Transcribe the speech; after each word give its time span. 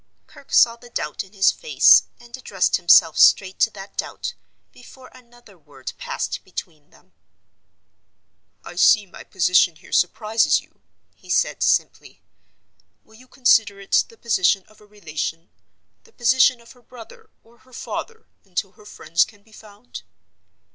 Kirke 0.25 0.51
saw 0.51 0.77
the 0.77 0.89
doubt 0.89 1.23
in 1.23 1.33
his 1.33 1.51
face; 1.51 2.05
and 2.19 2.35
addressed 2.35 2.77
himself 2.77 3.19
straight 3.19 3.59
to 3.59 3.69
that 3.69 3.95
doubt, 3.95 4.33
before 4.71 5.09
another 5.13 5.59
word 5.59 5.93
passed 5.99 6.43
between 6.43 6.89
them, 6.89 7.13
"I 8.65 8.77
see 8.77 9.05
my 9.05 9.23
position 9.23 9.75
here 9.75 9.91
surprises 9.91 10.59
you," 10.59 10.81
he 11.13 11.29
said, 11.29 11.61
simply. 11.61 12.23
"Will 13.03 13.13
you 13.13 13.27
consider 13.27 13.79
it 13.79 14.05
the 14.09 14.17
position 14.17 14.63
of 14.67 14.81
a 14.81 14.87
relation—the 14.87 16.13
position 16.13 16.61
of 16.61 16.71
her 16.71 16.81
brother 16.81 17.29
or 17.43 17.59
her 17.59 17.71
father—until 17.71 18.71
her 18.71 18.85
friends 18.87 19.23
can 19.23 19.43
be 19.43 19.51
found?" 19.51 20.01